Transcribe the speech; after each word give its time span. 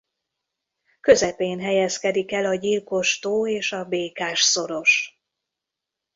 Közepén 1.01 1.59
helyezkedik 1.59 2.31
el 2.31 2.45
a 2.45 2.55
Gyilkos-tó 2.55 3.47
és 3.47 3.71
a 3.71 3.85
Békás-szoros. 3.85 5.21